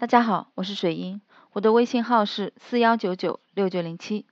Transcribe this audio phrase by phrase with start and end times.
[0.00, 1.20] 大家好，我是水英，
[1.52, 4.24] 我的微信号是四幺九九六九零七。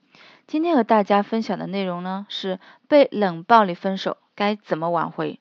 [0.47, 5.41] 今天和大家分享的内容呢是被冷暴力分手该怎么挽回。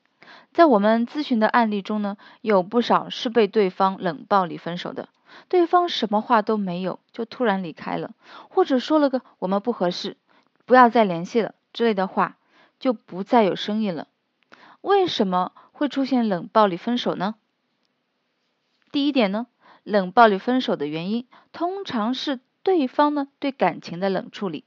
[0.52, 5.08] 在我们咨询的案例中呢，有不少是被对方冷暴力分手的，
[5.48, 8.12] 对方什么话都没有就突然离开了，
[8.50, 10.18] 或者说了个我们不合适，
[10.66, 12.36] 不要再联系了之类的话，
[12.78, 14.06] 就不再有声音了。
[14.82, 17.36] 为什么会出现冷暴力分手呢？
[18.92, 19.46] 第一点呢，
[19.88, 24.64] 冷暴力分手的原因通常是对方呢对感情的冷处理，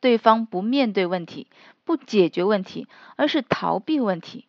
[0.00, 1.46] 对方不面对问题，
[1.82, 4.46] 不解决问题，而是逃避问题，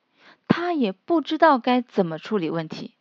[0.49, 2.93] 他也不知道该怎么处理问题，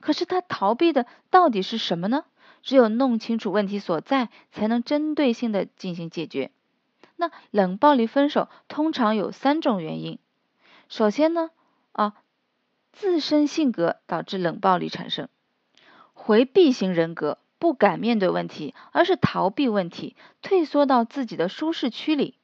[0.00, 2.24] 可是他逃避的到底是什么呢？
[2.62, 6.50] 只有弄清楚问题所在，才能针对性的进行解决。
[7.16, 10.18] 那冷暴力分手通常有三种原因，
[10.88, 11.50] 首先呢，
[11.92, 12.14] 啊。
[12.90, 15.28] 自身性格导致冷暴力产生，
[16.28, 22.34] 回避型人格不敢面对问题，而是逃避问题，退缩到自己的舒适区里。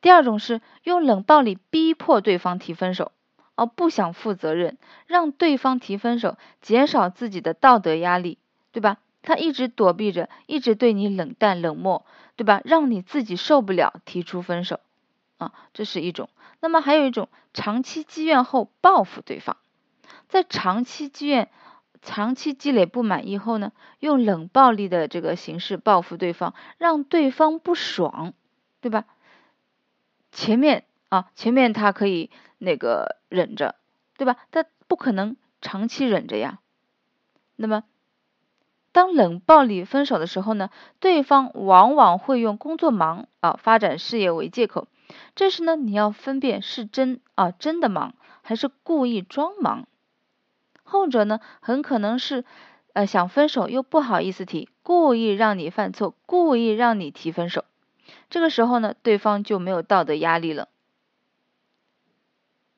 [0.00, 3.12] 第二种是用冷暴力逼迫对方提分手，
[3.54, 8.38] 而不想负责任，让对方提分手，减少自己的道德压力，
[8.72, 8.96] 对吧？
[9.20, 12.62] 他一直躲避着，一直对你冷淡冷漠，对吧？
[12.64, 14.80] 让你自己受不了，提出分手
[15.36, 16.30] 啊，这是一种。
[16.60, 19.58] 那么还有一种，长期积怨后报复对方。
[20.28, 21.50] 在长期积怨、
[22.06, 28.32] 长期积累不满意后呢，用冷暴力的这个形式报复对方，让对方不爽，
[28.80, 29.06] 对吧？
[30.30, 33.74] 前面啊，前面他可以那个忍着，
[34.16, 34.36] 对吧？
[34.52, 36.60] 他不可能长期忍着呀。
[37.56, 37.82] 那么，
[38.92, 40.70] 当冷暴力分手的时候呢，
[41.00, 44.86] 对方往往会用工作忙啊、发展事业为借口，
[45.34, 49.88] 这时呢，你要分辨是真啊真的忙，还是故意装忙。
[50.86, 52.44] 后者呢，很可能是，
[52.92, 57.64] 呃，想分手又不好意思提，故意让你犯错，故意让你提分手。
[58.30, 60.68] 这个时候呢，对方就没有道德压力了。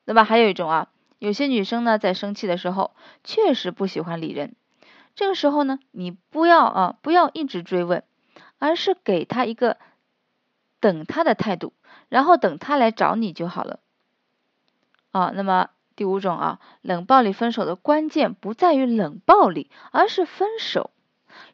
[0.05, 4.55] 那么还有一种啊，有些女生呢，在生气的时候，确实不喜欢理人。
[5.15, 8.03] 这个时候呢，你不要啊，不要一直追问，
[8.57, 9.77] 而是给她一个
[10.79, 11.73] 等她的态度，
[12.09, 13.79] 然后等她来找你就好了。
[15.11, 15.69] 啊，那么。
[15.99, 20.91] 第五种啊，冷暴力分手的关键不在于冷暴力，而是分手。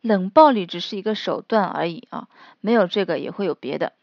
[0.02, 2.28] 冷暴力只是一个手段而已啊，
[2.62, 3.94] 没有这个也会有别的。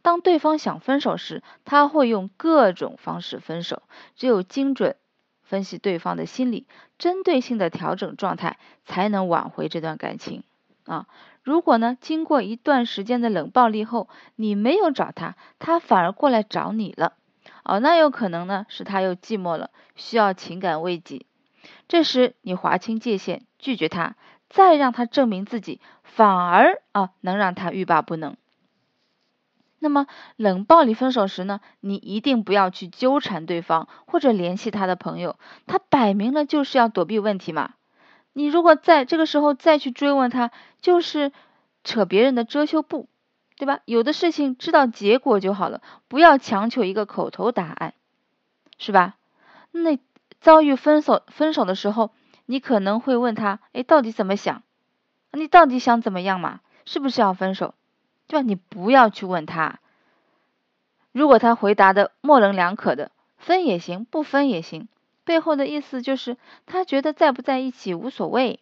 [0.00, 3.82] 当对方想分手时，他会用各种方式分手。
[4.16, 4.96] 只有精准
[5.42, 6.66] 分析对方的心理，
[6.96, 8.56] 针对性的调整状态，
[8.86, 10.42] 才能挽回这段感情
[10.86, 11.06] 啊。
[11.42, 17.12] 如果呢，经过一段时间的冷暴力后，你没有找他，他反而过来找你了。
[17.64, 21.26] 哦，那有可能呢，是他又寂寞了，需要情感慰藉。
[21.88, 24.16] 这时你划清界限，拒绝他，
[24.48, 28.36] 再让他证明自己，反而啊能让他欲罢不能。
[29.78, 30.06] 那么
[30.36, 37.74] 冷暴力分手时呢，你一定不要去纠缠对方，或者联系他的朋友，他摆明了就是要躲避问题嘛。
[38.32, 40.50] 你如果在这个时候再去追问他，
[40.80, 41.32] 就是
[41.82, 43.08] 扯别人的遮羞布。
[43.56, 43.80] 对吧？
[43.84, 47.94] 有的事情知道结果就好了，不要强求一个口头答案，
[48.78, 49.16] 是吧？
[49.70, 49.98] 那
[50.40, 52.12] 遭遇分手分手的时候，
[52.46, 54.62] 你可能会问他，哎，到底怎么想？
[55.32, 56.60] 你到底想怎么样嘛？
[56.86, 57.74] 是不是要分手？
[58.26, 58.42] 对吧？
[58.42, 59.80] 你不要去问他，
[61.12, 64.88] 如果他回答的模棱两可的，分也行，不分也行，
[65.24, 68.60] 背后的意思就是他觉得在不在一起无所谓。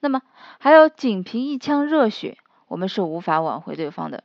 [0.00, 0.22] 那么
[0.58, 2.36] 还有仅凭一腔热血。
[2.70, 4.22] 我们是无法挽回对方的，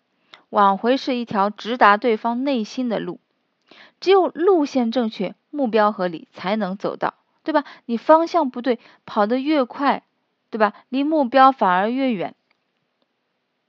[0.51, 3.19] 挽回是一条直达对方内心的路，
[3.99, 7.63] 只有路线正确，目标合理，才能走到，对吧？
[7.87, 10.03] 你方向不对，跑得越快，
[10.51, 10.73] 对吧？
[10.89, 12.35] 离目标反而越远。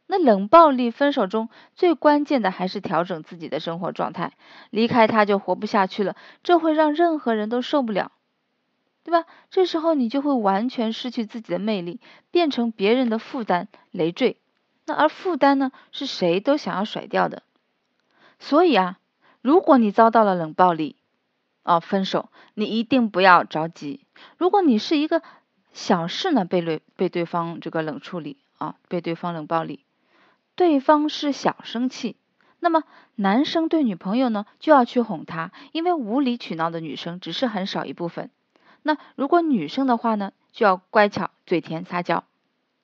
[0.07, 4.35] 那冷暴力分手中最关键的还是调整自己的生活状态，
[4.69, 8.13] 离开他就活不下去了，这会让任何人都受不了，
[9.05, 9.27] 对吧？
[9.51, 11.99] 这时候你就会完全失去自己的魅力，
[12.31, 14.37] 变成别人的负担累赘。
[14.87, 17.43] 那而负担呢，是谁都想要甩掉的。
[18.39, 18.99] 所以啊，
[19.43, 20.95] 如果你遭到了冷暴力，
[21.65, 24.07] 哦，分手，你一定不要着急。
[24.39, 25.23] 如果你是一个
[25.73, 29.85] 小事呢，被对被对方这个冷处理啊，被对方冷暴力，
[30.55, 32.15] 对方是小生气，
[32.61, 32.85] 那么
[33.17, 38.31] 男生对女朋友呢，就要去哄她，因为无理取闹的女生只是很少一部分。
[38.83, 42.23] 那如果女生的话呢，就要乖巧、嘴甜、撒娇。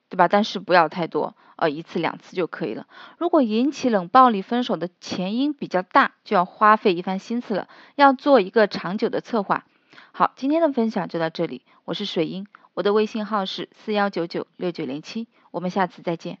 [0.09, 0.27] 对吧？
[0.27, 2.87] 但是不要太多，呃，一次两次就可以了。
[3.17, 9.65] 如果引起冷暴力分手的前因比较大，就要花费一番心思了，要做一个长久的策划，
[10.11, 16.39] 好，今天的分享就到这里，我是水英，我的微信号是四幺九九六九零七，我们下次再见。